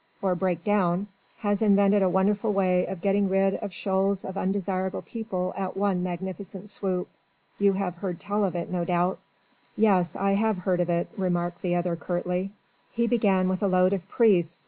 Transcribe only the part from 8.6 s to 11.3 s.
no doubt." "Yes. I have heard of it,"